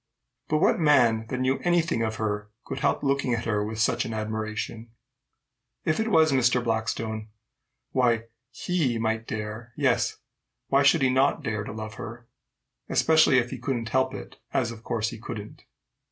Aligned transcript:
But 0.49 0.57
what 0.57 0.79
man 0.79 1.27
that 1.27 1.37
knew 1.39 1.59
any 1.59 1.79
thing 1.83 2.01
of 2.01 2.15
her 2.15 2.49
could 2.65 2.79
help 2.79 3.03
looking 3.03 3.35
at 3.35 3.45
her 3.45 3.63
with 3.63 3.77
such 3.79 4.03
an 4.03 4.15
admiration? 4.15 4.89
If 5.85 5.99
it 5.99 6.07
was 6.07 6.31
Mr. 6.31 6.63
Blackstone 6.63 7.29
why, 7.91 8.23
he 8.49 8.97
might 8.97 9.27
dare 9.27 9.73
yes, 9.77 10.17
why 10.69 10.81
should 10.81 11.03
he 11.03 11.11
not 11.11 11.43
dare 11.43 11.63
to 11.63 11.71
love 11.71 11.93
her? 12.01 12.25
especially 12.89 13.37
if 13.37 13.51
he 13.51 13.59
couldn't 13.59 13.89
help 13.89 14.15
it, 14.15 14.37
as, 14.51 14.71
of 14.71 14.83
course, 14.83 15.09
he 15.09 15.19
couldn't. 15.19 15.65